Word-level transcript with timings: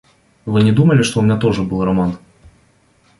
Вы 0.47 0.63
не 0.63 0.71
думали, 0.71 1.03
что 1.03 1.19
у 1.19 1.23
меня 1.23 1.37
тоже 1.37 1.61
был 1.61 1.85
роман? 1.85 2.17